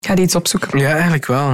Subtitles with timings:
[0.00, 0.78] ga die iets opzoeken.
[0.78, 1.52] Ja, eigenlijk wel.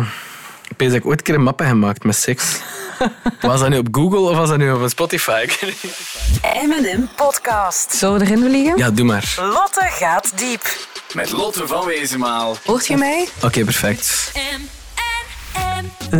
[0.68, 2.56] Ik weet dat ik ooit een keer een map heb gemaakt met seks.
[3.40, 5.40] Was dat nu op Google of was dat nu op Spotify?
[5.42, 6.66] Ik weet niet.
[6.66, 7.92] M&M Podcast.
[7.94, 8.76] Zullen we erin vliegen?
[8.76, 9.34] ja, doe maar.
[9.40, 10.76] Lotte gaat diep.
[11.14, 12.56] Met Lotte van Wezenmaal.
[12.64, 13.28] Hoort je mij?
[13.42, 14.32] Oké, perfect.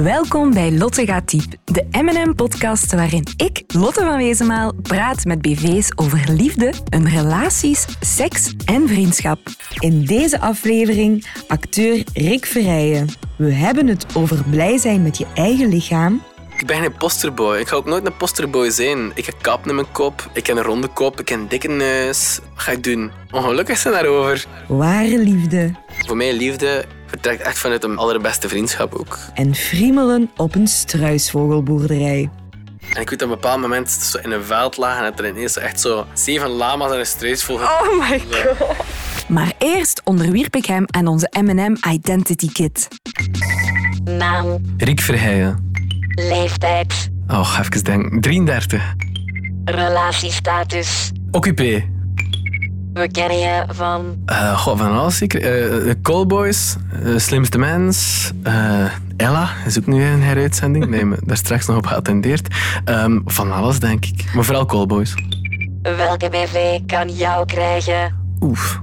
[0.03, 5.89] Welkom bij Lotte gaat diep, de M&M-podcast waarin ik, Lotte van Wezenmaal, praat met BV's
[5.95, 9.39] over liefde, hun relaties, seks en vriendschap.
[9.79, 13.09] In deze aflevering acteur Rick Verrijen.
[13.37, 16.23] We hebben het over blij zijn met je eigen lichaam,
[16.59, 17.59] Ik ben geen posterboy.
[17.59, 19.13] Ik ga ook nooit een posterboy zijn.
[19.15, 21.69] Ik heb kap in mijn kop, ik heb een ronde kop, ik heb een dikke
[21.69, 22.39] neus.
[22.55, 23.11] Wat ga ik doen?
[23.31, 24.47] Ongelukkig zijn daarover.
[24.69, 25.73] ware liefde
[26.07, 29.19] Voor mij liefde vertrekt echt vanuit een allerbeste vriendschap ook.
[29.35, 32.31] en friemelen op een struisvogelboerderij.
[32.95, 35.21] En ik weet op een bepaald moment dat zo in een veld lagen en dat
[35.21, 37.67] er ineens echt zo zeven lama's en een struisvogel...
[37.67, 38.77] Oh my god.
[39.29, 42.89] Maar eerst onderwierp ik hem aan onze M&M Identity Kit.
[44.05, 45.71] Naam, Riek Verheijen.
[46.15, 48.21] leeftijd, Oh, even denken.
[48.21, 48.95] 33.
[49.65, 51.11] relatiestatus.
[51.31, 51.89] Occupé.
[52.95, 55.41] We kennen je van Eh goh, van alles zeker.
[55.41, 58.85] Eh, de Callboys, eh, Slimste Mens, eh,
[59.17, 60.87] Ella is ook nu een heruitzending.
[60.87, 62.55] Nee, daar straks nog op geattendeerd.
[62.85, 64.35] Ehm, van alles, denk ik.
[64.35, 65.15] Maar vooral Callboys.
[65.83, 68.15] welke BV kan jou krijgen.
[68.41, 68.81] Oef.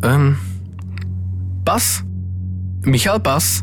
[0.00, 0.32] Ehm,
[1.62, 2.02] pas?
[2.80, 3.62] Michael Pas?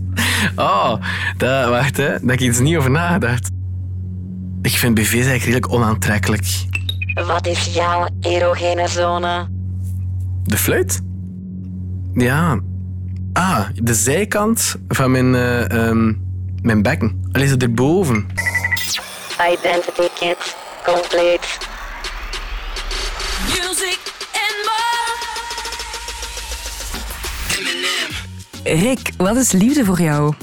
[0.55, 0.93] Oh,
[1.37, 2.07] dat, wacht, hè.
[2.07, 3.49] Daar heb ik iets niet over nagedacht.
[4.61, 6.45] Ik vind BV's eigenlijk redelijk onaantrekkelijk.
[7.27, 9.52] Wat is jouw erogene zone?
[10.43, 11.01] De fluit?
[12.13, 12.59] Ja.
[13.33, 16.13] Ah, de zijkant van mijn, eh, ehm,
[16.61, 17.21] mijn bekken.
[17.31, 18.27] Alleen zo erboven.
[19.51, 20.55] Identity kit,
[20.85, 21.57] compleet.
[23.47, 23.99] Music
[24.33, 24.55] and
[28.63, 28.79] more.
[28.81, 30.33] Rick, wat is liefde voor jou?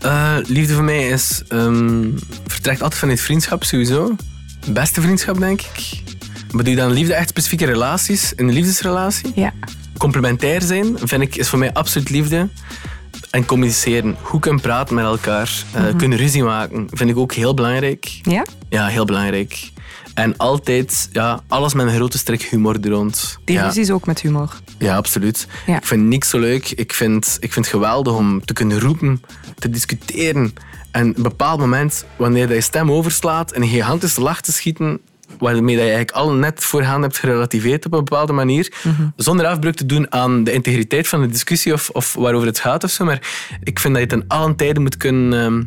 [0.00, 1.42] Eh, liefde voor mij is...
[1.48, 2.08] ehm,
[2.46, 4.16] vertrekt altijd vanuit vriendschap, sowieso.
[4.72, 6.02] Beste vriendschap, denk ik.
[6.50, 8.32] Bedoel je dan liefde echt specifieke relaties?
[8.36, 9.32] Een liefdesrelatie?
[9.34, 9.52] Ja.
[9.98, 12.48] Complementair zijn, vind ik, is voor mij absoluut liefde.
[13.30, 14.16] En communiceren.
[14.22, 15.64] Goed kunnen praten met elkaar.
[15.72, 16.86] eh, Kunnen ruzie maken.
[16.90, 18.18] Vind ik ook heel belangrijk.
[18.22, 18.44] Ja?
[18.68, 19.70] Ja, heel belangrijk.
[20.14, 23.38] En altijd, ja, alles met een grote strik humor er rond.
[23.44, 23.64] Die ja.
[23.66, 24.56] ruzie is ook met humor.
[24.78, 25.46] Ja, absoluut.
[25.66, 25.76] Ja.
[25.76, 26.70] Ik vind niks zo leuk.
[26.70, 29.22] Ik vind, ik vind het geweldig om te kunnen roepen,
[29.58, 30.54] te discussiëren.
[30.90, 34.52] En op een bepaald moment, wanneer je je stem overslaat en een gigantische lach te
[34.52, 35.00] schieten,
[35.40, 39.02] waarmee dat je eigenlijk al net voorgaan hebt gerelativeerd op een bepaalde manier, Mhm.
[39.16, 42.84] zonder afbreuk te doen aan de integriteit van de discussie of, of waarover het gaat
[42.84, 43.04] of zo.
[43.04, 43.20] Maar
[43.62, 45.62] ik vind dat je ten allen tijde moet kunnen, ehm,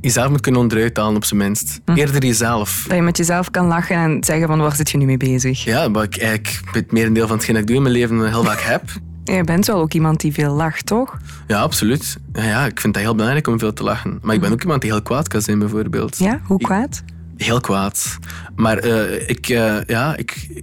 [0.00, 1.80] jezelf moet kunnen onderuit halen, op zijn minst.
[1.84, 1.98] Mhm.
[1.98, 2.84] Eerder jezelf.
[2.88, 5.64] Dat je met jezelf kan lachen en zeggen van waar zit je nu mee bezig?
[5.64, 8.44] Ja, wat ik eigenlijk het merendeel van hetgeen dat ik doe in mijn leven heel
[8.44, 8.82] vaak heb.
[9.24, 11.16] Je bent wel ook iemand die veel lacht, toch?
[11.46, 12.16] Ja, absoluut.
[12.32, 14.18] Ja, ja, ik vind dat heel belangrijk om veel te lachen.
[14.22, 16.18] Maar ik ben ook iemand die heel kwaad kan zijn, bijvoorbeeld.
[16.18, 16.40] Ja?
[16.44, 17.02] Hoe kwaad?
[17.38, 18.18] Heel kwaad.
[18.56, 20.62] Maar eh, ik, eh, ja, ik,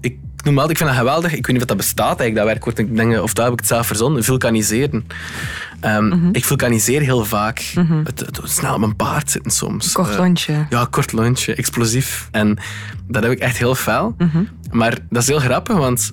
[0.00, 1.32] ik noem altijd, ik vind dat geweldig.
[1.34, 2.78] Ik weet niet of dat bestaat eigenlijk, dat werkwoord.
[2.78, 4.24] Ik denk, of dat heb ik het zelf verzonnen.
[4.24, 5.06] Vulkaniseren.
[5.80, 6.28] Ehm, Mhm.
[6.32, 7.58] Ik vulkaniseer heel vaak.
[8.04, 9.92] het, het, snel op mijn paard zitten soms.
[9.92, 10.66] Kort Eh, lontje.
[10.70, 12.28] ja, kort lontje, explosief.
[12.30, 12.58] En
[13.08, 14.14] dat heb ik echt heel fel.
[14.18, 14.42] Mhm.
[14.70, 16.12] Maar dat is heel grappig, want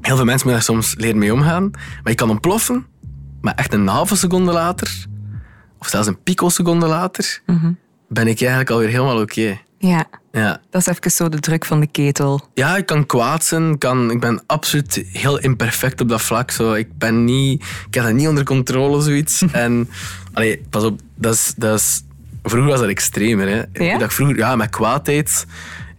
[0.00, 1.70] heel veel mensen moeten daar soms leren mee omgaan.
[1.70, 2.86] Maar je kan ontploffen,
[3.40, 5.06] maar echt een halve seconde later,
[5.78, 7.70] of zelfs een picoseconde later, Mhm.
[8.08, 9.58] Ben ik eigenlijk alweer helemaal oké.
[9.78, 10.60] Ja, Ja.
[10.70, 12.48] dat is even zo de druk van de ketel.
[12.54, 13.78] ja, ik kan kwaad zijn.
[13.78, 16.50] Kan, ik ben absoluut heel imperfect op dat vlak.
[16.50, 16.72] Zo.
[16.72, 19.42] Ik, ben niet, ik heb dat niet onder controle, zoiets.
[19.52, 19.88] en
[20.32, 22.02] allee, pas op, dat is, dat is,
[22.42, 23.48] vroeger was dat extremer.
[23.48, 23.84] Hè.
[23.84, 23.98] Ja?
[23.98, 25.46] Dat vroeger, ja, met kwaadheid.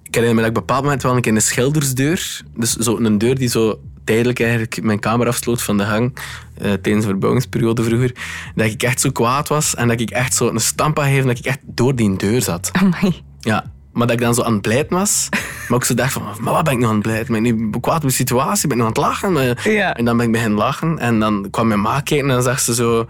[0.03, 2.75] Ik herinner me dat ik op een bepaald moment wel een keer een schildersdeur, dus
[2.75, 6.17] zo een deur die zo tijdelijk eigenlijk mijn kamer afsloot van de gang
[6.57, 8.11] eh, tijdens de verbouwingsperiode vroeger,
[8.55, 11.39] dat ik echt zo kwaad was en dat ik echt zo een stamp had dat
[11.39, 12.69] ik echt door die deur zat.
[12.71, 13.21] Amai.
[13.39, 15.29] Ja, maar dat ik dan zo aan het blijten was.
[15.67, 17.33] Maar ook zo dacht van, maar wat ben ik nou aan het blijten?
[17.33, 18.67] Ben ik nu kwaad op de situatie?
[18.67, 19.73] Ben ik nou aan het lachen?
[19.73, 19.95] Ja.
[19.95, 20.99] En dan ben ik beginnen lachen.
[20.99, 23.07] En dan kwam mijn ma kijken en dan zag ze zo...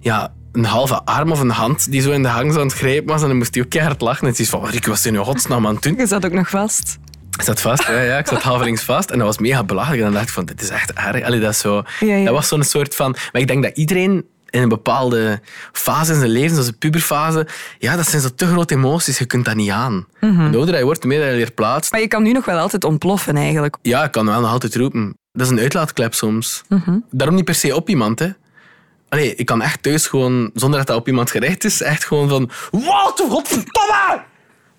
[0.00, 2.76] Ja, een halve arm of een hand die zo in de hang zo aan het
[2.76, 3.22] grijpen was.
[3.22, 4.26] En dan moest hij ook keihard lachen.
[4.26, 5.96] En ze is van, Rick, wat zijn je godsnaam aan het doen?
[5.96, 6.98] Je zat ook nog vast.
[7.40, 8.18] Ik zat vast, ja, ja.
[8.18, 9.10] Ik zat halverings vast.
[9.10, 9.98] En dat was mega belachelijk.
[9.98, 11.24] En dan dacht ik van, dit is echt erg.
[11.24, 12.24] Allee, dat, is zo, Ja, ja.
[12.24, 13.16] dat was zo'n soort van...
[13.32, 15.40] Maar ik denk dat iedereen in een bepaalde
[15.72, 17.46] fase in zijn leven, zoals de puberfase,
[17.78, 19.18] ja, dat zijn zo te grote emoties.
[19.18, 20.06] Je kunt dat niet aan.
[20.20, 21.90] Hoe ouder je wordt, hoe meer je leert.
[21.90, 23.76] Maar je kan nu nog wel altijd ontploffen eigenlijk.
[23.82, 25.16] Ja, ik kan wel nog altijd roepen.
[25.32, 26.62] Dat is een uitlaatklep soms.
[26.68, 26.98] Mhm.
[27.10, 28.28] Daarom niet per se op iemand, hè.
[29.08, 32.28] Allee, ik kan echt thuis gewoon, zonder dat dat op iemand gericht is, echt gewoon
[32.28, 32.50] van...
[32.70, 34.22] Wat, godverdomme!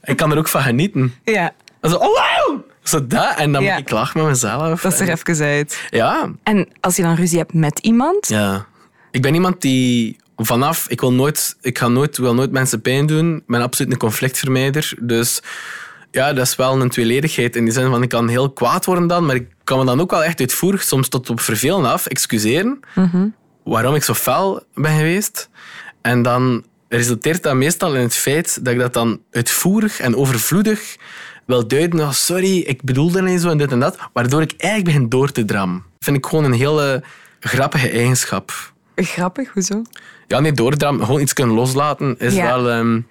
[0.03, 1.13] Ik kan er ook van genieten.
[1.23, 2.59] Ja, Zo, oh, wow!
[2.83, 3.71] Zo dat, en dan Ja.
[3.73, 4.81] moet ik lachen met mezelf.
[4.81, 5.87] dat is er En- even uit.
[5.89, 6.31] Ja.
[6.43, 8.65] En als je dan ruzie hebt met iemand, Ja.
[9.11, 13.05] Ik ben iemand die vanaf, ik wil nooit, ik ga nooit, wil nooit mensen pijn
[13.05, 13.35] doen.
[13.35, 14.93] Ik ben absoluut een conflictvermijder.
[15.01, 15.41] Dus
[16.11, 17.55] ja, dat is wel een tweeledigheid.
[17.55, 20.01] In die zin van, ik kan heel kwaad worden dan, maar ik kan me dan
[20.01, 22.79] ook wel echt uitvoerig, soms tot op vervelen af, excuseren.
[23.63, 25.49] Waarom ik zo fel ben geweest.
[26.01, 30.95] En dan resulteert dat meestal in het feit dat ik dat dan uitvoerig en overvloedig
[31.51, 34.93] wil duiden als sorry, ik bedoelde niet zo en dit en dat, waardoor ik eigenlijk
[34.93, 35.83] begin door te dram.
[35.99, 37.03] Vind ik gewoon een hele
[37.39, 38.51] grappige eigenschap.
[38.95, 39.81] Grappig, hoezo?
[40.27, 42.45] Ja, nee, doordram, gewoon iets kunnen loslaten is Ja.
[42.45, 42.69] wel...
[42.69, 43.01] ehm,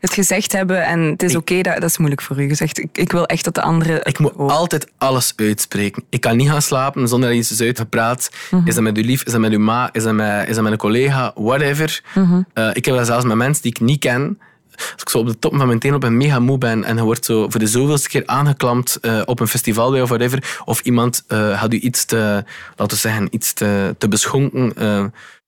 [0.00, 2.78] Het gezegd hebben en het is oké, dat, dat is moeilijk voor u gezegd.
[2.78, 4.00] Ik, ik wil echt dat de andere...
[4.02, 4.48] ik moet Oh.
[4.50, 6.02] altijd alles uitspreken.
[6.10, 8.30] Ik kan niet gaan slapen zonder dat iets is uitgepraat.
[8.50, 8.66] Mhm.
[8.66, 10.62] Is dat met uw lief, is dat met uw ma, is dat met, is dat
[10.62, 12.02] met een collega, whatever.
[12.14, 12.42] Mhm.
[12.52, 14.38] Eh, ik heb dat zelfs met mensen die ik niet ken.
[14.76, 16.96] Als ik zo op de top van mijn teen op en mega moe ben en
[16.96, 20.60] je wordt zo voor de zoveelste keer aangeklampt eh, op een festival bij of whatever,
[20.64, 22.44] of iemand eh had u iets te,
[22.76, 25.04] laten we zeggen, iets te, te beschonken, eh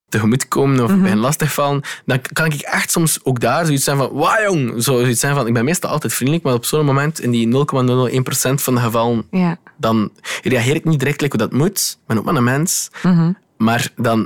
[0.09, 3.85] tegemoet komen of bij een lastig vallen, dan kan ik echt soms ook daar zoiets
[3.85, 6.65] zijn van, wauw jong, zo zoiets zijn van, ik ben meestal altijd vriendelijk, maar op
[6.65, 7.53] zo'n moment, in die 0,001%
[8.55, 9.27] van de gevallen,
[9.77, 10.11] dan
[10.43, 11.99] reageer ik niet direct like hoe dat moet.
[12.01, 12.89] Ik ben ook maar een mens.
[13.57, 14.21] Maar dan,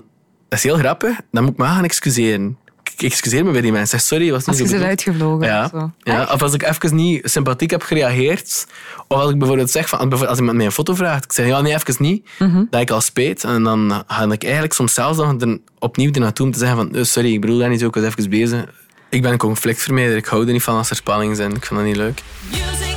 [0.48, 2.58] dat is heel grappig, dan moet ik me gaan excuseren.
[2.96, 3.98] Ik excuseer me bij die mensen.
[3.98, 4.90] Zeg, sorry, was niet Als zo je ze bedoeld.
[4.90, 5.64] uitgevlogen Ja.
[5.64, 5.90] of zo.
[6.02, 8.66] ja, of als ik even niet sympathiek heb gereageerd.
[9.08, 11.24] Of als ik bijvoorbeeld zeg, van, als iemand mij een foto vraagt.
[11.24, 12.28] Ik zeg, ja, nee, even niet.
[12.70, 13.44] Dat ik al spijt.
[13.44, 16.76] En dan ga ik eigenlijk soms zelfs nog er, opnieuw er naartoe om te zeggen
[16.76, 18.64] van, eh, sorry, ik bedoel dat niet zo, ik was even bezig.
[19.10, 20.16] Ik ben een conflictvermijder.
[20.16, 21.54] Ik hou er niet van als er spanning zijn.
[21.54, 22.22] Ik vind dat niet leuk.
[22.50, 22.96] Music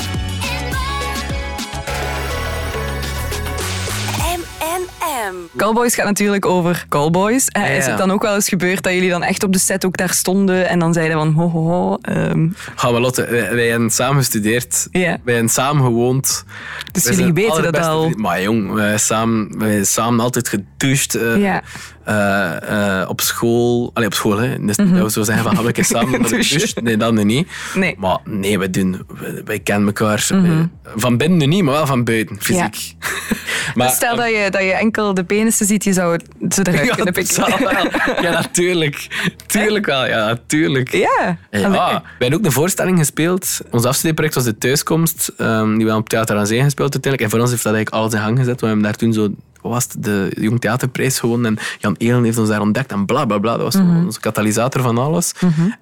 [5.57, 7.47] Callboys gaat natuurlijk over callboys.
[7.47, 9.59] Eh, Ja, Is het dan ook wel eens gebeurd dat jullie dan echt op de
[9.59, 11.97] set ook daar stonden en dan zeiden van ho ho ho.
[12.01, 14.87] ehm, Ga maar Lotte, wij, wij hebben samen gestudeerd.
[14.91, 15.17] Ja.
[15.23, 16.43] Wij hebben samen gewoond.
[16.91, 17.99] dus Wij jullie zijn weten dat al.
[18.01, 18.21] vrienden.
[18.21, 21.17] Maar jong, wij hebben samen, wij hebben samen altijd gedoucht.
[21.37, 21.61] Ja.
[22.05, 23.91] Eh, eh, op school.
[23.93, 24.65] Allee, op school, hè.
[24.65, 26.81] Dus dat we zo zeggen van, hebben we een keer samen gedoucht?
[26.81, 27.47] Nee, dat nu niet.
[27.75, 27.95] Nee.
[27.97, 29.05] Maar nee, wij doen...
[29.19, 30.27] Wij, wij kennen elkaar.
[30.31, 30.59] eh,
[30.95, 32.93] Van binnen nu niet, maar wel van buiten, fysiek.
[33.75, 36.19] maar, Dus stel dat je, dat je enkel de penissen ziet, je zou
[36.49, 37.59] ze eruit ja, kunnen pikken.
[37.59, 38.21] wel.
[38.21, 39.07] Ja, natuurlijk.
[39.45, 40.91] Tuurlijk wel, ja, natuurlijk.
[40.91, 41.37] Ja.
[41.51, 41.79] Ja, Allee.
[41.99, 43.59] we hebben ook een voorstelling gespeeld.
[43.71, 47.21] Ons afstudeerproject was de thuiskomst, ehm, die we op Theater aan Zee gespeeld uiteindelijk.
[47.23, 48.59] En voor ons heeft dat eigenlijk alles in gang gezet.
[48.61, 49.29] We hebben daar toen zo,
[49.69, 51.57] was het, de Jong Theaterprijs gewonnen.
[51.57, 53.51] En Jan Elen heeft ons daar ontdekt en bla bla bla.
[53.51, 55.33] Dat was zo onze katalysator van alles.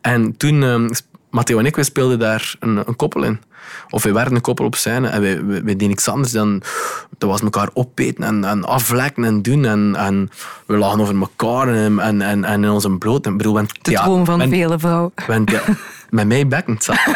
[0.01, 0.89] En toen, ehm,
[1.29, 3.39] Matteo en ik, we speelden daar een, een koppel in.
[3.89, 6.61] Of we werden een koppel op scène en wij, wij, wij deden niks anders dan...
[7.17, 9.65] Dat was elkaar opeten en, en afvlekken en doen.
[9.65, 10.29] En, en
[10.65, 13.25] we lagen over elkaar en, en, en, en in onze bloot.
[13.25, 15.11] En, bedoel, we De droom van we vele vrouwen.
[15.45, 15.61] ja,
[16.09, 16.97] met mij bekkend zat.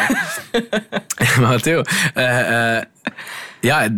[1.40, 1.82] Matteo,
[2.14, 2.82] eh, eh,
[3.60, 3.88] ja,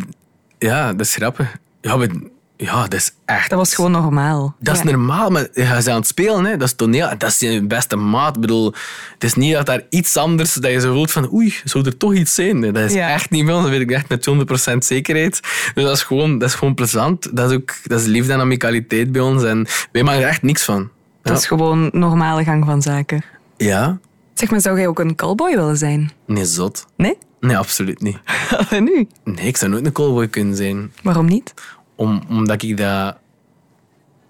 [0.58, 1.56] ja, dat is grappig.
[1.80, 2.30] Ja, we-
[2.62, 3.50] ja, dat is echt...
[3.50, 4.54] Dat was gewoon normaal.
[4.60, 4.90] Dat is Ja.
[4.90, 6.56] normaal, maar je bent aan het spelen, hè.
[6.56, 8.34] dat is toneel, dat is je beste maat.
[8.34, 8.74] Ik bedoel,
[9.14, 11.96] het is niet dat daar iets anders, dat je zo voelt van oei, zou er
[11.96, 12.60] toch iets zijn?
[12.60, 13.08] Dat is Ja.
[13.08, 15.40] echt niet wel, dat weet ik echt met 100% zekerheid.
[15.74, 17.36] Dus dat is gewoon, dat is gewoon plezant.
[17.36, 20.42] Dat is ook dat is liefde en amicaliteit bij ons en wij maken er echt
[20.42, 20.88] niks van.
[21.22, 23.22] Dat is gewoon normale gang van zaken.
[23.56, 23.98] Ja?
[24.34, 26.10] Zeg maar, zou jij ook een callboy willen zijn?
[26.26, 26.86] Nee, zot.
[26.96, 27.18] Nee?
[27.40, 28.18] Nee, absoluut niet.
[28.70, 29.06] En nu?
[29.24, 30.92] Nee, ik zou nooit een callboy kunnen zijn.
[31.02, 31.54] Waarom niet?
[32.00, 33.16] Om, omdat ik dat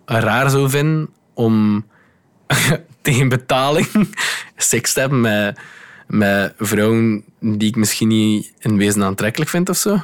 [0.04, 1.84] raar zou vinden om
[3.02, 4.16] tegen betaling
[4.56, 5.58] seks te hebben met,
[6.06, 10.02] met vrouwen die ik misschien niet in wezen aantrekkelijk vind of zo.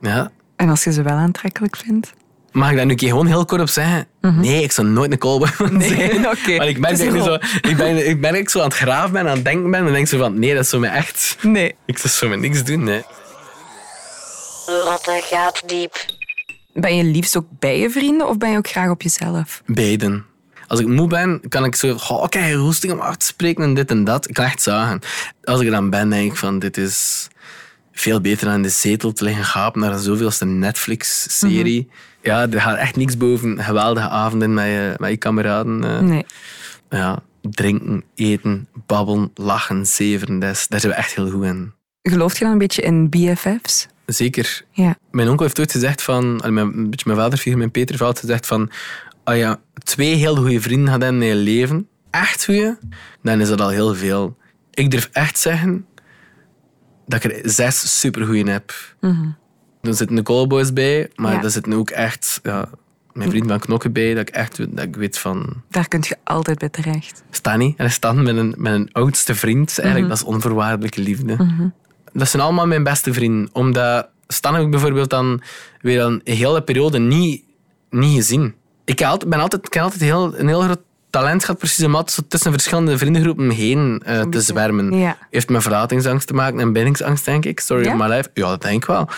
[0.00, 0.30] Ja.
[0.56, 2.12] En als je ze wel aantrekkelijk vindt?
[2.52, 4.06] Mag ik daar nu een keer gewoon heel kort op zeggen?
[4.20, 6.28] Nee, ik zou nooit een callboy willen zijn.
[6.28, 6.56] oké.
[6.56, 7.34] Maar ik merk is dat ik, zo,
[7.68, 9.86] ik, ben, ik ik zo aan het graven ben, aan het denken ben.
[9.86, 11.36] En denk zo van, nee, dat zou me echt...
[11.42, 11.74] Nee.
[11.86, 13.02] Ik zou zo met niks doen, nee.
[14.66, 16.18] Lotte gaat diep.
[16.72, 19.62] Ben je liefst ook bij je vrienden of ben je ook graag op jezelf?
[19.66, 20.24] Beiden.
[20.66, 21.96] Als ik moe ben, kan ik zo...
[22.08, 24.28] Oh, ik heb roesting om af te spreken en dit en dat.
[24.28, 25.00] Ik kan echt zagen.
[25.44, 26.58] Als ik er dan ben, denk ik van...
[26.58, 27.28] Dit is
[27.92, 31.88] veel beter dan in de zetel te liggen gapen naar een zoveelste Netflix-serie.
[32.22, 35.84] Ja, er gaat echt niks boven geweldige avonden met je, met je kameraden.
[35.84, 35.98] eh.
[36.00, 36.24] Nee.
[36.90, 40.38] Ja, drinken, eten, babbelen, lachen, zeveren.
[40.38, 41.72] Dat is- daar zijn we echt heel goed in.
[42.02, 43.86] Gelooft je dan een beetje in BFF's?
[44.14, 44.64] Zeker.
[44.70, 44.96] Ja.
[45.10, 46.36] Mijn onkel heeft ooit gezegd van...
[46.36, 48.70] Mijn, een beetje mijn vaderfiguur, mijn Peter, heeft altijd gezegd van...
[49.24, 52.78] Als je twee heel goede vrienden hebben in je leven, echt goede,
[53.22, 54.36] dan is dat al heel veel.
[54.70, 55.86] Ik durf echt zeggen
[57.06, 58.74] dat ik er zes supergoeie heb.
[59.80, 61.42] Er zitten de callboys bij, maar Ja.
[61.42, 62.40] er zitten ook echt...
[62.42, 62.68] Ja,
[63.12, 65.62] mijn vriend van Knokken bij, dat ik echt dat ik weet van...
[65.70, 67.22] Daar kun je altijd bij terecht.
[67.30, 67.74] Stani.
[67.76, 69.78] En staan met een, met een oudste vriend.
[69.78, 71.36] Eigenlijk, dat is onvoorwaardelijke liefde.
[72.12, 73.48] Dat zijn allemaal mijn beste vrienden.
[73.52, 75.40] Omdat Stan heb ik bijvoorbeeld dan
[75.80, 77.42] weer een hele periode niet,
[77.90, 78.54] niet gezien.
[78.84, 81.94] ik altijd, ben altijd, ik heb altijd heel, een heel groot talent gehad, precies om
[81.94, 84.98] altijd zo tussen verschillende vriendengroepen heen eh, te zwermen.
[84.98, 85.16] Ja.
[85.30, 87.60] Heeft met verlatingsangst te maken en bindingsangst, denk ik.
[87.60, 87.92] Story Ja?
[87.92, 88.28] of my life.
[88.34, 89.08] Ja, dat denk ik wel.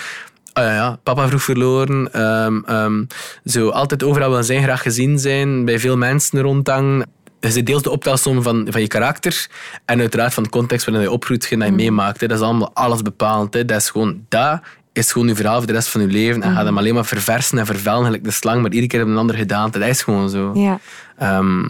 [0.53, 2.13] Ah, ja, ja, papa vroeg verloren.
[2.13, 3.05] ehm, ehm,
[3.45, 5.65] zo altijd overal wil zijn, graag gezien zijn.
[5.65, 7.07] Bij veel mensen rondhangen.
[7.51, 9.49] Zit deels de optelsom van, van je karakter
[9.85, 12.21] en uiteraard van de context waarin je opgroeit, dat je meemaakt.
[12.21, 12.27] Hè.
[12.27, 13.55] Dat is allemaal alles bepalend.
[13.55, 13.65] Hè.
[13.65, 14.61] Dat is gewoon, dat
[14.93, 16.43] is gewoon je verhaal voor de rest van je leven.
[16.43, 19.09] En gaat hem alleen maar verversen en vervellen, gelijk de slang, maar iedere keer op
[19.09, 19.79] een andere gedaante.
[19.79, 20.51] Dat is gewoon zo.
[20.55, 20.81] Ja.
[21.19, 21.69] Ehm,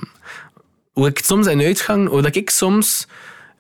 [0.93, 3.07] hoe ik soms in uitgang, hoe dat ik soms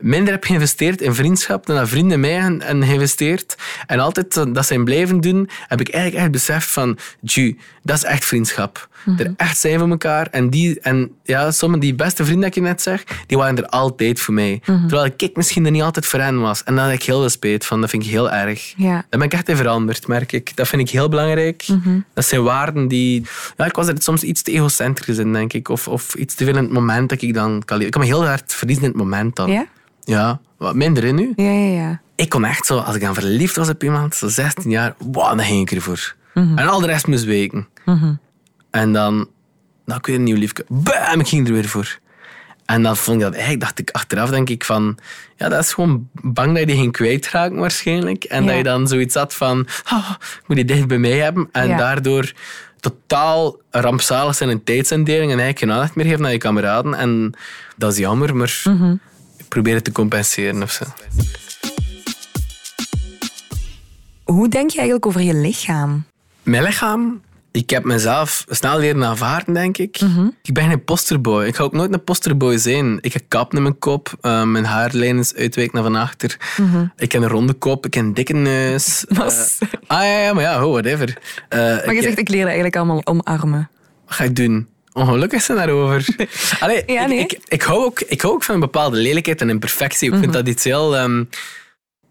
[0.02, 3.57] minder heb geïnvesteerd in vriendschap dan dat vrienden mij hebben geïnvesteerd.
[3.87, 8.04] En altijd dat zijn blijven doen, heb ik eigenlijk echt beseft van, ju, dat is
[8.04, 8.88] echt vriendschap.
[9.18, 10.26] Er echt zijn voor elkaar.
[10.30, 13.66] En, die, en ja, sommige die beste vrienden dat je net zeg, die waren er
[13.66, 14.61] altijd voor mij.
[14.64, 16.64] Terwijl ik misschien er niet altijd voor hen was.
[16.64, 17.80] En daar heb ik heel veel spijt van.
[17.80, 18.75] Dat vind ik heel erg.
[18.76, 18.92] Ja.
[18.92, 20.56] Daar ben ik echt in veranderd, merk ik.
[20.56, 21.66] Dat vind ik heel belangrijk.
[22.14, 23.26] Dat zijn waarden die...
[23.56, 25.68] Ja, ik was er soms iets te egocentrisch in, denk ik.
[25.68, 27.80] Of, of iets te veel in het moment dat ik dan kan.
[27.80, 29.50] Ik kan me heel hard verliezen in het moment dan.
[29.50, 29.66] Ja?
[30.04, 31.32] Ja, wat minder in nu.
[31.37, 32.00] Ja, ja, ja.
[32.14, 35.37] Ik kon echt zo, als ik dan verliefd was op iemand, zo 16 jaar, wow,
[35.37, 36.14] dan ging ik ervoor.
[36.35, 37.68] En al de rest moest weken.
[38.73, 39.29] En dan,
[40.00, 40.64] kun je een nieuw liefje.
[40.69, 41.99] Bam, ik ging er weer voor.
[42.64, 44.99] En dan vond ik dat eigenlijk, dacht ik achteraf, denk ik van,
[45.37, 48.25] ja, dat is gewoon bang dat je die ging kwijtraken waarschijnlijk.
[48.25, 48.49] En Ja.
[48.49, 51.49] dat je dan zoiets had van, oh, ik moet die dicht bij mij hebben.
[51.52, 51.76] En Ja.
[51.76, 52.33] daardoor
[52.81, 56.95] totaal rampzalig zijn in tijdsindeling en eigenlijk geen aandacht meer geven naar je kameraden.
[56.95, 57.33] En
[57.76, 58.95] dat is jammer, maar Mhm.
[59.37, 60.85] ik probeer het te compenseren of zo.
[64.25, 66.05] Hoe denk je eigenlijk over je lichaam?
[66.43, 67.21] Mijn lichaam,
[67.52, 70.00] ik heb mezelf snel leren aanvaarden, denk ik.
[70.00, 70.26] Mhm.
[70.42, 71.44] Ik ben geen posterboy.
[71.47, 72.99] Ik ga ook nooit een posterboy zijn.
[73.00, 76.37] Ik heb kap in mijn kop, eh, mijn haarlijn is uitwijk naar van achter.
[76.97, 79.04] Ik heb een ronde kop, ik heb een dikke neus.
[79.09, 79.21] Mhm.
[79.21, 79.28] Eh,
[79.87, 81.18] ah ja, ja, maar ja, oh, whatever.
[81.49, 83.71] Eh, Maar je ik- zegt, ik leer eigenlijk allemaal omarmen.
[84.06, 84.68] Wat ga ik doen?
[84.92, 86.06] Ongelukkig zijn daarover.
[86.61, 87.18] Allee, Ja, nee.
[87.18, 90.06] ik, ik, hou ook, ik hou ook van een bepaalde lelijkheid en imperfectie.
[90.06, 90.23] Ik Mhm.
[90.23, 90.97] vind dat iets heel...
[90.97, 91.25] ehm,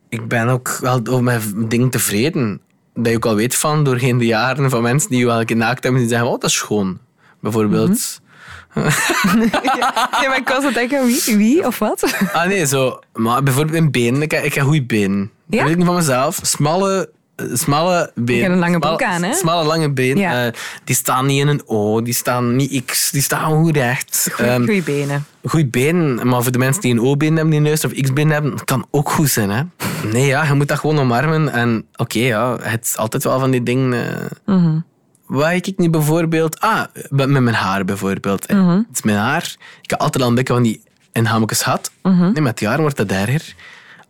[0.09, 2.61] ik ben ook wel over mijn dingen tevreden.
[3.03, 5.45] Dat je ook al weet van, doorheen de jaren, van mensen die je wel een
[5.45, 6.99] keer naakt hebben, die zeggen, oh, dat is schoon.
[7.39, 7.89] Bijvoorbeeld...
[7.89, 8.29] Mhm.
[10.21, 12.13] Ja, maar ik was het denken, wie, wie of wat?
[12.33, 12.99] Ah nee, zo.
[13.13, 14.21] Maar bijvoorbeeld in benen.
[14.21, 15.19] Ik heb, ik heb goede benen.
[15.19, 15.57] Ja?
[15.57, 16.39] Dat weet ik niet van mezelf.
[16.41, 17.09] Smalle,
[17.53, 18.51] smalle benen.
[18.51, 19.33] Een lange Smalle- broek aan, hè?
[19.33, 20.17] Smalle, lange benen.
[20.17, 20.45] Ja.
[20.45, 24.27] Eh, die staan niet in een O, die staan niet X, die staan goed recht.
[24.33, 25.25] Goeie, Ehm, goeie benen.
[25.45, 28.51] Goeie benen, maar voor de mensen die een O-been hebben, die neus of X-been hebben,
[28.51, 29.49] dat kan ook goed zijn.
[29.49, 29.61] Hè?
[30.11, 31.49] Nee, ja, je moet dat gewoon omarmen.
[31.53, 33.93] En oké, ja, het is altijd wel van die dingen.
[33.93, 34.79] eh, Mhm.
[35.25, 36.59] Waar ik niet bijvoorbeeld...
[36.59, 38.49] Ah, met mijn haar bijvoorbeeld.
[38.51, 38.69] Mhm.
[38.69, 39.55] Het is mijn haar.
[39.81, 40.81] Ik heb altijd al een beetje van die
[41.11, 41.91] inhametjes gehad.
[42.03, 42.21] Mhm.
[42.21, 43.55] Nee, met het jaar wordt dat erger.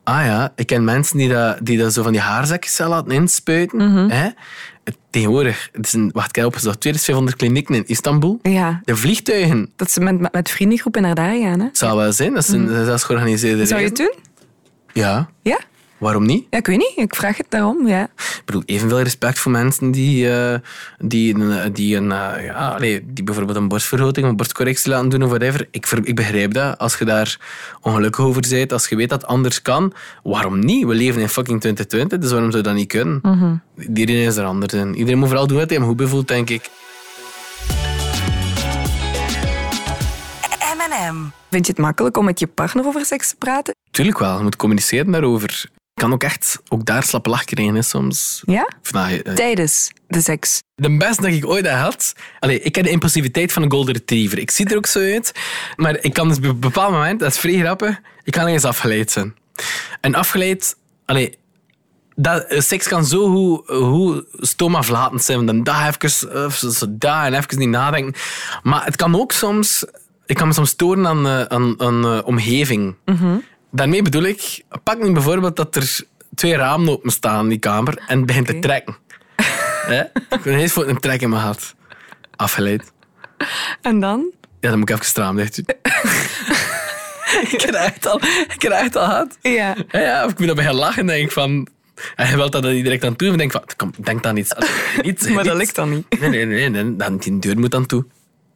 [0.03, 3.77] Ah ja, ik ken mensen die dat, die dat zo van die haarzakjes laten inspuiten.
[3.77, 4.09] Mhm.
[4.09, 4.29] hè.
[5.09, 8.39] Tegenwoordig, het is een, wacht, ik heb opgezocht, 2500 klinieken in Istanbul.
[8.41, 11.59] Ja, De vliegtuigen, dat ze met, met, vriendengroepen naar daar gaan.
[11.59, 11.67] Hè?
[11.71, 12.33] zou wel zijn.
[12.33, 13.65] Dat is een dat is zelfs georganiseerde.
[13.65, 14.13] Zou je het doen?
[14.93, 15.59] Ja, Ja?
[16.01, 16.45] Waarom niet?
[16.49, 16.91] Ja, ik weet niet.
[16.95, 17.87] Ik vraag het daarom.
[17.87, 18.03] Ja.
[18.03, 20.59] Ik bedoel, evenveel respect voor mensen die, eh,
[20.99, 25.09] die, een- die, een, eh, ja, allee, die bijvoorbeeld een borstvergroting of een borstcorrectie laten
[25.09, 25.67] doen of whatever.
[25.71, 26.77] Ik, ver- ik begrijp dat.
[26.77, 27.37] Als je daar
[27.81, 29.93] ongelukkig over bent, als je weet dat het anders kan,
[30.23, 30.85] waarom niet?
[30.85, 33.21] We leven in fucking 2020, dus waarom zou dat niet kunnen?
[33.95, 34.95] Iedereen is er anders in.
[34.95, 36.69] Iedereen moet vooral doen wat hij hem goed bevoelt, denk ik.
[40.77, 41.15] M&M.
[41.49, 43.75] Vind je het makkelijk om met je partner over seks te praten?
[43.91, 45.65] Tuurlijk wel, je moet communiceren daarover.
[46.01, 48.41] Kan ook echt ook daar slappe lach krijgen hè, soms.
[48.45, 48.67] Ja?
[48.91, 50.61] Nou, eh, Tijdens de seks.
[50.75, 52.13] De beste dat ik ooit had.
[52.39, 54.37] Allee, ik heb de impulsiviteit van een golden retriever.
[54.37, 55.31] Ik zie er ook zo uit.
[55.75, 58.63] Maar ik kan dus op een bepaald moment, dat is vrij grappig, ik kan eens
[58.63, 59.35] afgeleid zijn.
[60.01, 61.37] En afgeleid, allee,
[62.15, 65.45] dat, eh, seks kan zo hoe, hoe stomaflatend zijn.
[65.45, 68.21] Dan daar even, eh, zo, daar en even niet nadenken.
[68.63, 69.85] Maar het kan ook soms,
[70.25, 72.95] ik kan me soms storen aan, aan, aan eh, omgeving.
[73.71, 75.99] Daarmee bedoel ik, pak nu bijvoorbeeld dat er
[76.35, 78.95] twee ramen open staan in die kamer en het begint te trekken.
[80.29, 81.75] Ik ben eens voor een trek in mijn hart.
[82.35, 82.91] Afgeleid.
[83.81, 84.31] En dan?
[84.59, 85.57] Ja, dan moet ik even straam dicht
[87.51, 88.21] ik heb dat echt al,
[88.53, 89.37] ik echt al gehad.
[89.41, 89.75] Ja.
[89.91, 91.67] Ja, ja, of ik moet daarbij gaan lachen en denk van...
[92.15, 93.31] En je wilt dat dan niet direct aan toe.
[93.31, 94.53] En denk van, kom, denk dan iets.
[95.01, 96.19] niet Maar dat lukt dan niet.
[96.19, 98.05] Nee, nee, nee, nee, dan, die deur moet dan toe.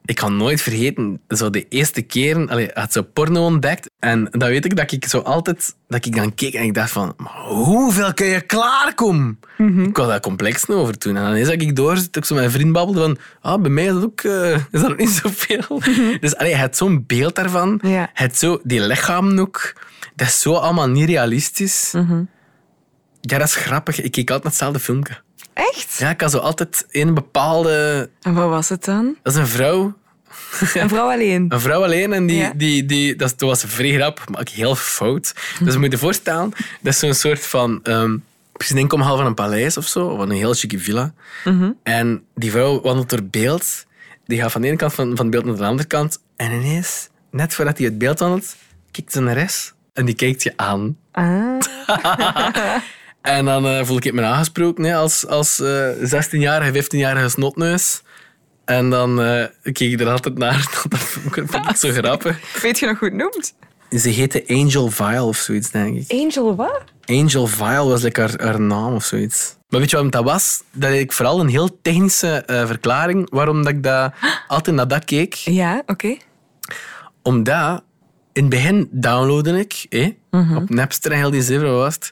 [0.05, 3.89] Ik kan nooit vergeten, zo de eerste keren, allee, had zo porno ontdekt.
[3.99, 6.91] En dan weet ik dat ik zo altijd, dat ik dan keek en ik dacht
[6.91, 9.39] van, maar hoeveel kun je klaarkomen?
[9.57, 11.15] Ik was daar complex over toen.
[11.15, 13.61] En dan is dat ik door, zit ik zo met een vriend babbelde van, ah,
[13.61, 15.81] bij mij is dat ook, eh, is dat niet zoveel.
[16.19, 17.79] Dus allee, had zo'n beeld daarvan.
[17.81, 18.09] Ja.
[18.13, 19.73] Had zo, die lichaam ook,
[20.15, 21.93] dat is zo allemaal niet realistisch.
[23.21, 24.01] Ja, dat is grappig.
[24.01, 25.23] Ik keek altijd naar hetzelfde filmpje.
[25.55, 25.95] Echt?
[25.97, 28.09] Ja, ik had zo altijd een bepaalde...
[28.21, 29.15] En wat was het dan?
[29.23, 29.93] Dat is een vrouw.
[30.73, 31.45] Een vrouw alleen.
[31.53, 32.51] Een vrouw alleen en die, Ja.
[32.55, 35.33] die, die, dat was vrij grap, maar ook heel fout.
[35.63, 36.49] Dus je moet je voorstellen,
[36.81, 37.79] dat is zo'n soort van...
[37.83, 38.17] ehm
[38.51, 41.13] precies een inkomhal van een paleis of zo, of een heel chique villa.
[41.83, 43.85] En die vrouw wandelt door beeld.
[44.25, 46.19] Die gaat van de ene kant van, van het beeld naar de andere kant.
[46.35, 48.55] En ineens, net voordat hij het beeld wandelt,
[48.91, 50.97] kijkt ze naar rechts en die kijkt je aan.
[51.11, 51.59] Ah.
[53.25, 58.01] En dan eh, voel ik me aangesproken hè, als, als eh 16-jarige, 15-jarige snotneus.
[58.65, 60.69] En dan eh keek ik er altijd naar.
[60.89, 62.61] Dat vond ik zo grappig.
[62.61, 63.53] Weet je nog hoe het noemt?
[64.01, 66.11] Ze heette Angel Vile of zoiets, denk ik.
[66.11, 66.83] Angel wat?
[67.05, 69.55] Angel Vile was like haar, haar naam of zoiets.
[69.69, 70.63] Maar weet je waarom dat was?
[70.71, 74.13] Dat ik vooral een heel technische verklaring waarom dat ik dat
[74.47, 75.33] altijd naar dat keek.
[75.33, 76.17] Ja, oké.
[77.21, 77.83] Omdat
[78.33, 80.07] in het begin downloadde ik eh,
[80.55, 82.11] op Napster en heel die zeven was het.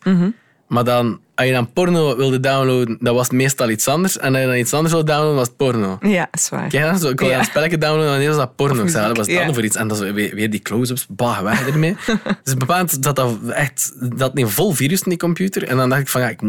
[0.68, 4.18] Maar dan, als je dan porno wilde downloaden, dat was meestal iets anders.
[4.18, 5.98] En als je dan iets anders wilde downloaden, was het porno.
[6.02, 6.70] Ja, is waar.
[6.70, 7.40] Kijk dan, zo, ik wilde Ja.
[7.40, 8.88] een spelletje downloaden en was dat porno.
[8.88, 9.54] Zei, dat was ja.
[9.54, 9.76] voor iets.
[9.76, 11.96] En dan weer, weer die close-ups, bah, weg ermee.
[12.44, 15.68] dus bepaald dat dat echt dat een vol virus in die computer.
[15.68, 16.40] En dan dacht ik van, ja, ik,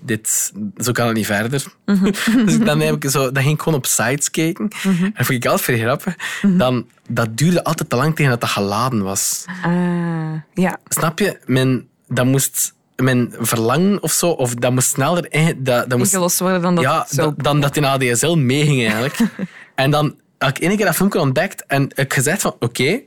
[0.00, 1.50] dit, zo kan het niet verder.
[2.46, 4.68] dus dan, heb ik zo, dan ging ik gewoon op sites kijken.
[4.82, 6.14] En dat vond ik altijd vrij grappig.
[6.42, 9.44] Dan, dat duurde altijd te lang tegen dat dat geladen was.
[9.62, 9.72] Ah,
[10.54, 10.78] ja.
[10.88, 11.38] Snap je?
[11.46, 12.74] Men, dat moest...
[13.02, 15.26] Mijn verlangen of zo, of dat moest sneller...
[15.32, 17.06] in- Dat, dat moest, Ingelost worden dan dat ja,
[17.36, 19.16] dan dat in ADSL meeging eigenlijk.
[19.74, 23.00] en dan had ik één keer dat filmpje ontdekt en ik gezegd van oké,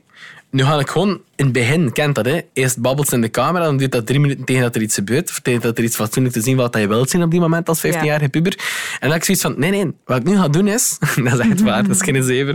[0.50, 3.30] nu ga ik gewoon in het begin, kent dat hè, eerst babbelt ze in de
[3.30, 5.84] camera, dan duurt dat drie minuten tegen dat er iets gebeurt, of tegen dat er
[5.84, 8.52] iets fatsoenlijk te zien wat je wilt zien op die moment als 15-jarige puber.
[8.52, 11.32] En dan heb ik zoiets van, nee nee, wat ik nu ga doen is, dat
[11.32, 12.54] is echt waar, dat is geen zever.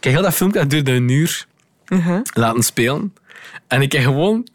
[0.00, 1.46] Kijk, heel dat filmpje dat duurde een uur
[2.34, 3.14] laten spelen.
[3.66, 4.46] En ik heb gewoon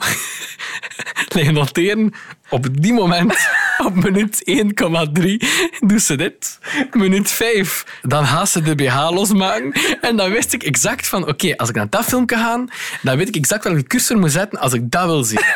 [1.35, 2.13] liggen noteren
[2.49, 5.31] op die moment, op minuut 1,3,
[5.79, 6.59] doet ze dit.
[6.91, 9.71] Minuut 5, dan gaat ze de BH losmaken.
[10.01, 12.63] En dan wist ik exact van, oké, als ik naar dat filmpje ga,
[13.01, 15.43] dan weet ik exact welke cursor moet zetten als ik dat wil zien.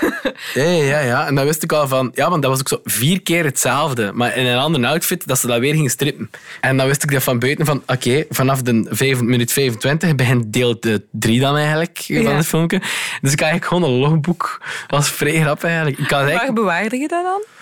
[0.54, 1.28] Ja, ja, ja.
[1.28, 4.12] En dan wist ik al van, ja, want dat was ook zo vier keer hetzelfde,
[4.14, 6.30] maar in een andere outfit, dat ze dat weer ging strippen.
[6.62, 10.54] En dan wist ik dat van buiten van, oké, vanaf de 5, minuut 25 begint
[10.54, 10.80] deel
[11.12, 12.80] 3 dan eigenlijk van het filmpje.
[13.22, 14.62] Dus ik had eigenlijk gewoon een logboek.
[14.88, 15.98] Dat was vrij grappig eigenlijk.
[15.98, 17.59] Ik had Waar eigenlijk, bewaarde je dat dan?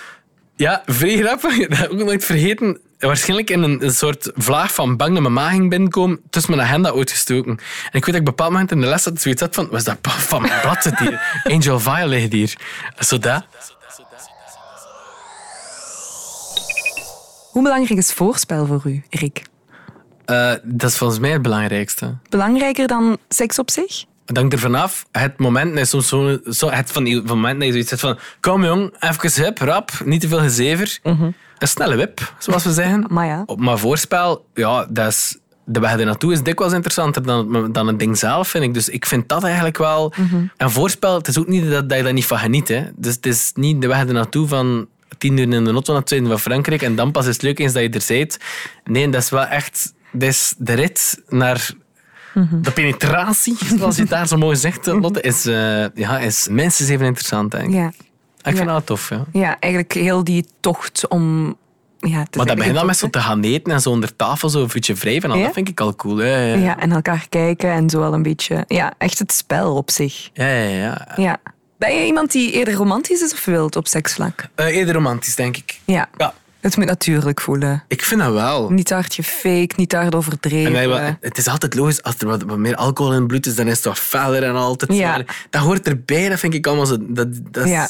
[0.57, 1.67] Ja, vrij grappig.
[1.67, 2.79] Dat heb ik ook nooit vergeten.
[2.99, 6.67] Waarschijnlijk in een, een soort vlaag van bang dat mijn maag ging binnenkomen, tussen mijn
[6.67, 7.51] agenda uitgestoken.
[7.51, 7.57] En
[7.91, 9.67] ik weet dat ik op een bepaald moment in de les had zoiets had van,
[9.69, 11.21] was dat van mijn blad zit hier?
[11.53, 12.57] Angel Vile ligt hier.
[12.99, 13.45] Zo dat.
[17.51, 19.41] Hoe belangrijk is voorspel voor u, Rick?
[20.25, 22.17] Eh, dat is volgens mij het belangrijkste.
[22.29, 24.05] Belangrijker dan seks op zich?
[24.27, 25.05] Het hangt er vanaf.
[25.11, 28.19] Het moment je soms zo, zo het van die moment dat je zoiets hebt van
[28.39, 30.99] kom jong, even hip, rap, niet te veel gezever.
[31.03, 33.05] Een snelle wip, zoals we zeggen.
[33.13, 33.43] Maar ja.
[33.45, 37.99] Op maar voorspel, ja, dat is, de weg ernaartoe is dikwijls interessanter dan, dan het
[37.99, 38.73] ding zelf, vind ik.
[38.73, 40.13] Dus ik vind dat eigenlijk wel...
[40.57, 42.67] En voorspel, het is ook niet dat, dat je daar niet van geniet.
[42.67, 42.83] Hè.
[42.95, 44.87] Dus het is niet de weg ernaartoe van
[45.17, 47.41] tien uur in de auto naar het zuiden van Frankrijk en dan pas is het
[47.41, 48.37] leuk eens dat je er bent.
[48.83, 49.93] Nee, dat is wel echt...
[50.11, 51.71] Dat is de rit naar
[52.61, 56.89] de penetratie, zoals je het daar zo mooi zegt, Lotte, is, eh, ja, is minstens
[56.89, 57.73] even interessant, denk ik.
[57.73, 57.87] Ja.
[58.37, 58.73] Ik vind Ja.
[58.73, 59.25] dat tof, ja.
[59.33, 61.55] Ja, eigenlijk heel die tocht om...
[61.99, 64.61] Ja, Maar dat begint dan met zo te gaan eten en zo onder tafel zo
[64.61, 65.37] een voetje wrijven.
[65.37, 65.43] Ja?
[65.43, 66.23] Dat vind ik al cool.
[66.23, 68.63] Ja, ja, en elkaar kijken en zo wel een beetje...
[68.67, 70.29] Ja, echt het spel op zich.
[70.33, 71.07] ja, ja, ja.
[71.15, 71.37] Ja.
[71.77, 74.47] Ben je iemand die eerder romantisch is of wild op seksvlak?
[74.55, 75.79] Eh, eerder romantisch, denk ik.
[75.85, 76.09] Ja.
[76.17, 76.33] Ja,
[76.67, 77.83] Het moet natuurlijk voelen.
[77.87, 78.69] ik vind dat wel.
[78.69, 80.75] Niet te hard gefake, niet te hard overdreven.
[80.75, 83.45] En wij- het is altijd logisch, als er wat, wat meer alcohol in het bloed
[83.45, 84.93] is, dan is het wat feller en altijd.
[84.93, 85.23] Ja.
[85.49, 86.97] Dat hoort erbij, dat vind ik allemaal zo.
[86.99, 87.89] Dat, dat is, Ja.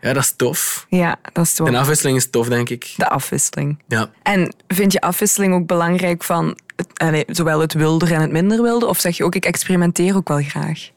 [0.00, 0.12] ja.
[0.12, 0.86] dat is tof.
[0.88, 2.94] Ja, dat is En wel afwisseling is tof, denk ik.
[2.96, 3.82] de afwisseling.
[3.88, 4.10] Ja.
[4.22, 6.58] En vind je afwisseling ook belangrijk van
[6.94, 8.86] het, zowel het wilder en het minder wilde?
[8.86, 10.90] Of zeg je ook, ik experimenteer ook wel graag?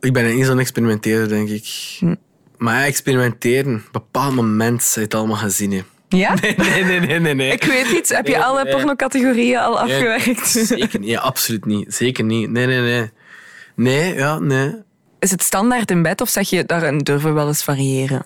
[0.00, 1.96] Ik ben niet zo'n experimenteerder, denk ik.
[1.98, 2.14] Hm.
[2.56, 5.36] Maar ja, experimenteren, op een bepaald moment je het allemaal
[5.72, 5.82] hè.
[6.08, 6.34] Ja?
[6.40, 7.34] Nee, nee, nee, nee.
[7.34, 7.52] nee.
[7.52, 8.08] Ik weet niet.
[8.08, 10.48] Heb je Nee, alle pornocategorieën al afgewerkt?
[10.66, 11.94] Zeker niet, ja, absoluut niet.
[11.94, 12.50] Zeker niet.
[12.50, 13.10] Nee, nee, nee.
[13.74, 14.74] Nee, ja, nee.
[15.18, 18.24] Is het standaard in bed of zeg je, daarin durven we wel eens variëren?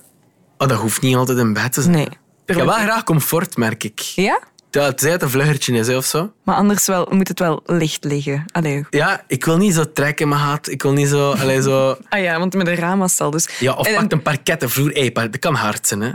[0.58, 1.94] Oh, dat hoeft niet altijd in bed te zijn.
[1.94, 2.08] Nee.
[2.46, 3.98] Ik heb wel graag comfort, merk ik.
[4.00, 4.40] Ja?
[4.70, 6.32] Ja, het een vluggertje is of zo.
[6.44, 8.44] Maar anders wel, moet het wel licht liggen.
[8.52, 8.84] Allee.
[8.90, 10.68] Ja, ik wil niet zo trekken in mijn haat.
[10.68, 11.30] Ik wil niet zo...
[11.30, 13.48] Allee, zo Ah ja, want met een raam was het al dus.
[13.58, 14.90] ja, of En- pak een parkettenvloer.
[14.90, 16.10] Hey, dat kan hard zijn, hè.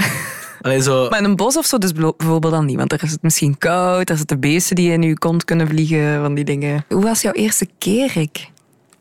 [0.61, 1.09] Allee, zo...
[1.09, 2.77] Maar in een bos of zo dus bijvoorbeeld dan niet.
[2.77, 6.21] Want daar is het misschien koud, daar zitten beesten die in je kont kunnen vliegen,
[6.21, 6.85] van die dingen.
[6.89, 8.49] Hoe was jouw eerste keer, Rick?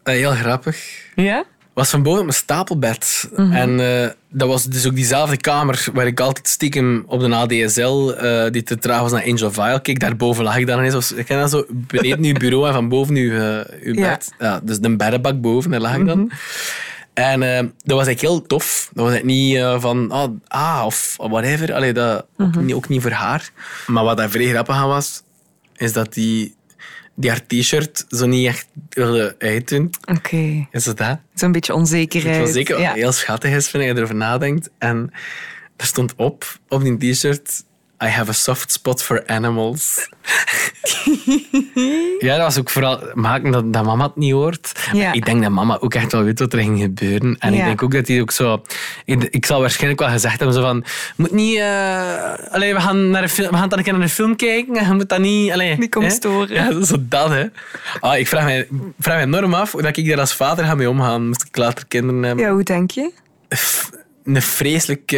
[0.03, 1.05] Eh, heel grappig.
[1.15, 1.45] Ja?
[1.77, 3.29] was van boven op een stapelbed.
[3.37, 3.53] Mhm.
[3.53, 8.11] En eh, dat was dus ook diezelfde kamer waar ik altijd stiekem op de ADSL,
[8.11, 10.01] eh, die te traag was naar Angel File, keek.
[10.01, 11.13] Daarboven lag ik dan ineens.
[11.13, 13.31] Ik ken dat zo, beneden uw bureau en van boven uw,
[13.83, 13.93] uw.
[13.93, 14.01] Mhm.
[14.01, 14.33] bed.
[14.39, 16.31] Ja, dus de beddenbak boven, daar lag ik dan.
[17.17, 18.91] En eh, dat was eigenlijk heel tof.
[18.93, 21.73] Dat was eigenlijk niet eh, van ah, ah of whatever.
[21.75, 22.65] Allee, dat, ook, Mhm.
[22.65, 23.51] niet, ook niet voor haar.
[23.87, 25.23] Maar wat daar vrij grappig aan was,
[25.77, 26.55] is dat die,
[27.15, 29.91] die haar t-shirt zo niet echt wilde uitdoen.
[30.05, 30.67] Oké.
[30.71, 31.19] Is het dat?
[31.35, 32.49] Zo'n beetje onzekerheid.
[32.49, 32.93] Zeker Ja.
[32.93, 34.71] heel schattig is, vind ik, als je erover nadenkt.
[34.79, 35.11] En
[35.77, 37.65] er stond op, op die t-shirt...
[38.05, 40.09] I have a soft spot for animals.
[42.19, 44.73] ja, dat was ook vooral maken dat, dat mama het niet hoort.
[44.93, 45.13] Ja.
[45.13, 47.37] Ik denk dat mama ook echt wel weet wat er ging gebeuren.
[47.39, 48.63] En ik denk ook dat hij ook zo...
[49.05, 50.85] Ik, ik zal waarschijnlijk wel gezegd hebben zo van...
[51.17, 51.61] Moet niet...
[52.51, 54.77] allee, we gaan, naar een film, we gaan dan een keer naar een film kijken.
[54.77, 55.53] En je moet dat niet...
[55.53, 56.55] Allee, Niet komen storen.
[56.55, 57.45] Ja, zo dat, hè.
[58.01, 60.75] Ah, ik vraag mij, vraag mij enorm af hoe dat ik daar als vader ga
[60.75, 61.27] mee omgaan.
[61.27, 63.11] Moest ik later kinderen hebben Ja, hoe denk je?
[64.25, 65.13] een vreselijk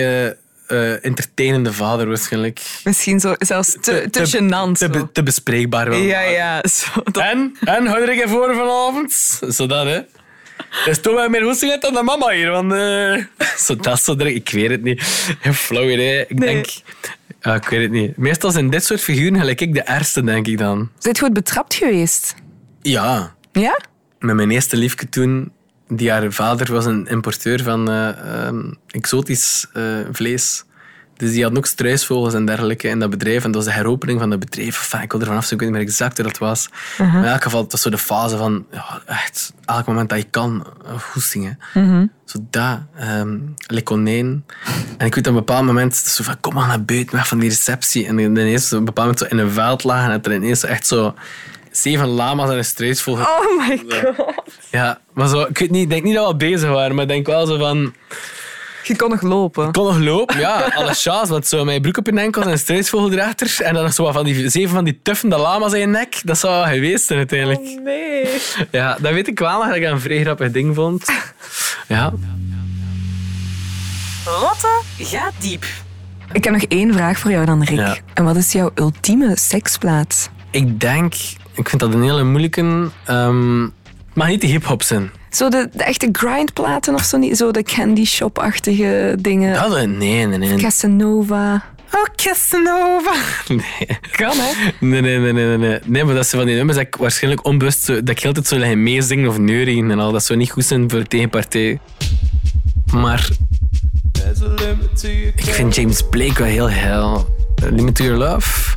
[0.69, 2.61] eh, entertainende vader waarschijnlijk.
[2.85, 4.73] Misschien zo, zelfs te, te, gênant.
[4.79, 4.89] Te, zo.
[4.91, 5.99] be- te bespreekbaar wel.
[5.99, 6.63] ja, ja.
[6.69, 7.57] Zo, dat- En?
[7.61, 9.39] En, hou er je voor vanavond?
[9.49, 10.01] Zodat, hè.
[10.85, 12.51] Dus toen wij meer hoesting uit dan de mama hier.
[12.51, 14.13] Want, eh, zo dat, zo.
[14.13, 15.03] Ik weet het niet.
[15.53, 16.21] Flauw idee.
[16.29, 16.49] Ik Nee.
[16.55, 16.67] denk...
[17.63, 18.17] Ik weet het niet.
[18.17, 20.91] Meestal zijn dit soort figuren gelijk ik de ergste, denk ik dan.
[20.99, 22.35] Zijn je goed betrapt geweest?
[22.83, 23.35] Ja.
[23.53, 23.79] Ja?
[24.19, 25.53] Met mijn eerste liefje toen,
[25.89, 30.65] die haar vader was een importeur van eh, ehm, exotisch eh, vlees.
[31.17, 33.45] Dus die had ook struisvogels en dergelijke in dat bedrijf.
[33.45, 34.79] En dat was de heropening van dat bedrijf.
[34.79, 36.69] Enfin, ik wil ervan af, ik weet niet meer exact hoe dat was.
[36.99, 38.67] Maar in elk geval, het was zo de fase van...
[38.73, 41.59] Ja, echt, elk moment dat je kan, eh, hoestingen.
[42.25, 43.83] Zo dat, ehm le.
[44.99, 47.39] En ik weet op een bepaald moment, zo van, kom maar naar buiten, weg van
[47.39, 48.07] die receptie.
[48.07, 50.65] En ineens op een bepaald moment zo in een veld lagen en dat er ineens
[50.65, 51.15] echt zo
[51.71, 54.35] zeven lama's en een struisvogel Oh my god.
[54.71, 57.05] ja, maar zo, ik weet niet, ik denk niet dat we al bezig waren, maar
[57.05, 57.95] ik denk wel zo van...
[58.83, 59.67] Je kon nog lopen.
[59.67, 62.49] Ik kon nog lopen, ja, alle chance, want zo mijn broek op je enkel en
[62.49, 65.79] een struisvogel erachter en dan nog zo van die zeven van die tuffende lama's in
[65.79, 67.81] je nek, dat zou wel geweest zijn uiteindelijk.
[67.85, 68.27] Nee.
[68.71, 71.05] Ja, dat weet ik wel nog dat ik dat een vrij grappig ding vond.
[71.89, 72.13] Ja.
[74.25, 75.65] Lotte gaat diep.
[76.33, 77.79] Ik heb nog één vraag voor jou dan, Rick.
[77.79, 77.97] Ja.
[78.15, 80.29] En wat is jouw ultieme seksplaats?
[80.51, 81.15] Ik denk,
[81.59, 82.91] ik vind dat een hele moeilijke...
[83.05, 85.11] ehm het mag niet de hip-hop zijn.
[85.31, 87.37] Zo de, de echte grindplaten of zo niet?
[87.37, 89.55] Zo de candy shop-achtige dingen.
[89.55, 90.57] Dat, nee, nee, nee.
[90.57, 91.65] Casanova.
[91.93, 93.15] Oh, Casanova.
[93.49, 93.99] Nee.
[94.11, 94.71] Kan, hè?
[94.87, 96.05] Nee, nee, nee, nee, nee, nee.
[96.05, 98.57] Maar dat zijn van die nummers dat ik waarschijnlijk onbewust zo, dat ik altijd zo
[98.57, 100.13] liggen meezingen of neurien en al.
[100.13, 101.79] Dat zou niet goed zijn voor de tegenpartij.
[102.93, 103.29] Maar
[105.35, 107.37] ik vind James Blake wel heel heel.
[107.71, 108.77] Limit to Your Love.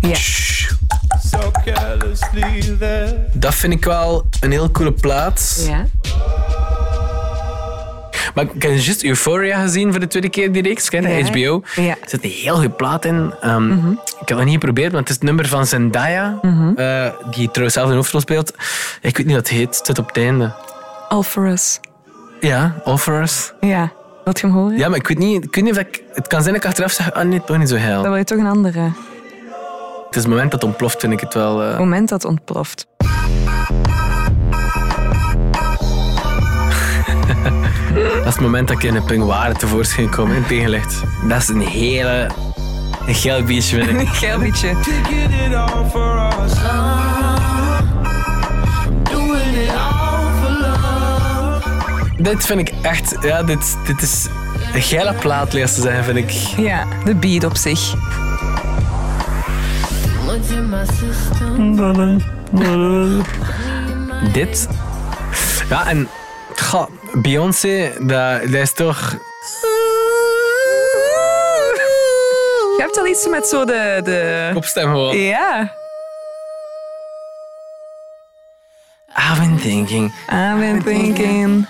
[0.00, 0.16] Ja.
[3.32, 5.66] Dat vind ik wel een heel coole plaats.
[5.68, 5.84] Ja.
[8.34, 10.88] Maar ik heb juist Euphoria gezien voor de tweede keer die reeks?
[10.90, 11.00] Ja.
[11.24, 11.62] HBO.
[11.76, 11.88] Ja.
[11.90, 13.34] Er zit een heel goed plaat in.
[13.40, 16.38] Ehm, Ik heb het nog niet geprobeerd, maar het is het nummer van Zendaya,
[16.76, 18.54] eh, die trouwens zelf een hoofdrol speelt.
[19.00, 20.52] Ik weet niet wat het heet, het zit op het einde.
[21.08, 21.80] All for us.
[22.40, 23.52] Ja, All For Us.
[23.60, 23.92] Ja.
[24.24, 24.78] Wilt je hem horen?
[24.78, 26.02] Ja, maar ik weet niet, ik weet niet of ik...
[26.14, 28.02] Het kan zijn dat ik achteraf zeg, ah nee, toch niet zo Dan heel.
[28.02, 28.90] wil je toch een andere.
[30.10, 31.62] Het is het moment dat het ontploft, vind ik het wel...
[31.62, 32.86] eh, moment dat ontploft.
[37.94, 41.02] Dat is het moment dat ik in een pingwaren tevoorschijn kom in tegenlicht.
[41.28, 42.30] Dat is een hele...
[43.06, 43.98] Een geil biertje, vind ik.
[44.08, 44.74] Een geil liedje.
[52.16, 53.16] dit vind ik echt...
[53.20, 54.26] Ja, dit, dit is
[54.74, 56.30] een geile plaat, lees te zijn, vind ik.
[56.56, 57.94] Ja, de beat op zich.
[64.32, 64.68] Dit.
[65.68, 66.08] Ja, en...
[66.56, 69.10] Goh, Beyoncé, dat, dat is toch...
[72.76, 74.00] Je hebt al iets met zo de...
[74.04, 74.50] de...
[74.54, 75.16] Kopstem gewoon.
[75.16, 75.72] Ja.
[79.16, 80.12] I've been thinking...
[80.28, 81.66] I've been thinking...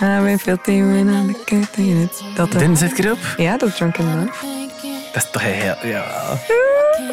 [0.00, 2.22] I've been filthy when I'm looking at it.
[2.34, 3.18] Dat, Dit zit erop.
[3.36, 4.53] ja, dat Drunken Love.
[5.14, 5.74] Dat is toch heel...
[5.82, 6.04] Ja.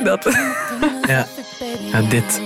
[0.04, 0.38] Dat.
[1.08, 1.26] Ja.
[1.92, 2.42] ja dit.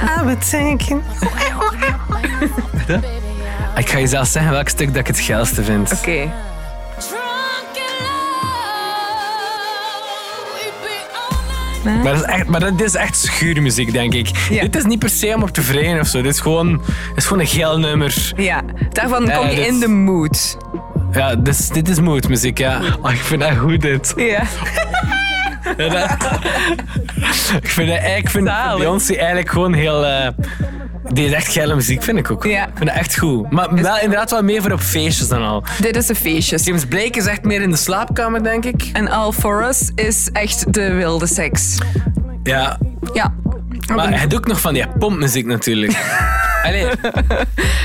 [0.00, 1.02] I've been thinking...
[3.76, 5.92] Ik ga je zelf zeggen welk stuk dat ik het geilste vind.
[5.92, 6.30] Oké.
[11.84, 14.28] Maar, dat is echt, maar dat is echt schuurmuziek, denk ik.
[14.50, 14.62] Ja.
[14.62, 16.22] Dit is niet per se om op te vreden of zo.
[16.22, 16.72] Dit is gewoon,
[17.08, 18.32] dit is gewoon een geil nummer.
[18.36, 20.56] Ja, daarvan kom je dit- in de mood.
[21.18, 22.80] Ja, dit is, dit is moodmuziek, ja.
[23.02, 24.12] Oh, ik vind dat goed, dit.
[24.16, 24.42] Ja.
[25.76, 26.10] Ja, dat-
[27.62, 28.44] ik vind, dat, ik vind.
[28.76, 30.06] Beyoncé eigenlijk gewoon heel...
[30.06, 30.28] eh,
[31.12, 32.44] Die is echt geile muziek, vind ik ook.
[32.44, 32.62] Ja.
[32.66, 33.50] Ik vind het echt goed.
[33.50, 35.64] Maar wel inderdaad wel meer voor op feestjes dan al.
[35.80, 36.64] Dit is de feestjes.
[36.64, 38.90] James Blake is echt meer in de slaapkamer, denk ik.
[38.92, 41.78] En All For Us is echt de wilde seks.
[42.42, 42.78] Ja,
[43.12, 43.34] Ja.
[43.94, 45.98] maar hij doet ook nog van die pompmuziek natuurlijk.
[46.66, 46.86] Allee,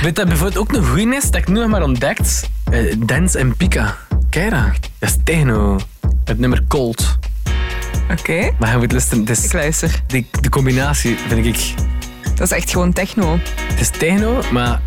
[0.02, 2.50] weet dat bijvoorbeeld ook een goeie is dat ik nu nog maar ontdekt?
[2.74, 3.96] Eh, Dance en Pika.
[4.30, 4.60] Kijk dat.
[4.98, 5.78] Dat is techno.
[6.24, 7.18] Het nummer Cold.
[8.10, 10.02] Oké, Maar je moet luisteren, ik luister.
[10.06, 11.74] die, de combinatie vind ik...
[12.34, 13.38] Dat is echt gewoon techno.
[13.66, 14.80] Het is techno, maar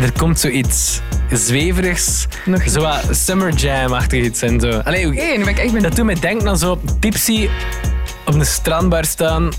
[0.00, 1.00] er komt zoiets
[1.32, 2.26] zweverigs.
[2.44, 4.68] Nog- Zo wat Summer Jam-achtig iets en zo.
[4.70, 5.82] Allee, Oké, nu ben ik echt benieuwd.
[5.82, 7.48] Dat doet me denken aan zo tipsy
[8.26, 9.52] op een strandbar staan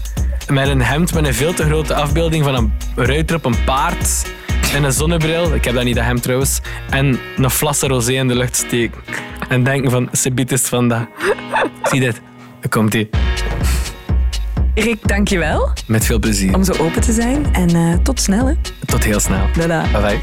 [0.50, 4.26] met een hemd met een veel te grote afbeelding van een ruiter op een paard
[4.74, 5.54] en een zonnebril.
[5.54, 6.60] Ik heb dat niet, dat hemd trouwens.
[6.90, 9.02] En een flas rosé in de lucht steken.
[9.50, 11.08] En denken van, Sebiet is van dat.
[11.84, 12.22] Zie dit.
[12.60, 13.10] Daar komt hij.
[14.76, 16.56] Rick, dankjewel Met veel plezier.
[16.56, 17.54] om zo open te zijn.
[17.54, 18.54] En eh, tot snel, hè.
[18.86, 19.46] Tot heel snel.
[19.54, 19.82] Tada.
[19.92, 20.20] Bye bye.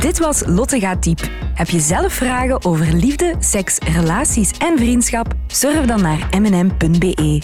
[0.00, 1.20] Dit was Lotte gaat diep.
[1.54, 5.34] Heb je zelf vragen over liefde, seks, relaties en vriendschap?
[5.46, 7.42] Surf dan naar mnm.be.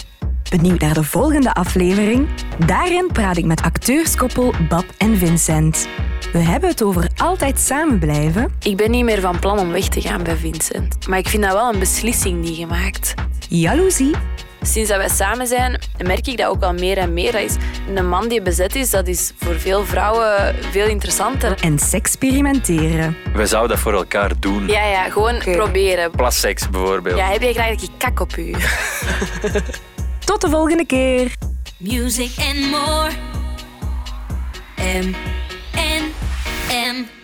[0.50, 2.28] Benieuwd naar de volgende aflevering?
[2.66, 5.88] Daarin praat ik met acteurskoppel Bab en Vincent.
[6.32, 9.88] We hebben het over altijd samen blijven, Ik ben niet meer van plan om weg
[9.88, 11.06] te gaan bij Vincent.
[11.08, 13.14] Maar ik vind dat wel een beslissing die gemaakt.
[13.48, 14.14] jaloezie
[14.62, 17.32] Sinds dat wij samen zijn, merk ik dat ook al meer en meer.
[17.32, 17.56] Dat is
[17.94, 21.58] een man die bezet is, dat is voor veel vrouwen veel interessanter.
[21.60, 23.16] en seksperimenteren.
[23.34, 24.66] Wij zouden dat voor elkaar doen.
[24.66, 26.10] Ja, ja, gewoon proberen.
[26.10, 27.16] Plasseks bijvoorbeeld.
[27.18, 28.54] Ja, heb je graag dat ik kak op u?
[30.24, 31.32] Tot de volgende keer!
[31.82, 33.10] Music and more.
[34.76, 35.16] M
[35.72, 36.12] N
[36.70, 37.19] M.